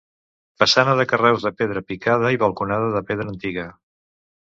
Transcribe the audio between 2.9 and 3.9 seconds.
de pedra antiga.